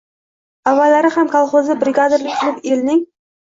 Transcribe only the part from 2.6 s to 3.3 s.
elning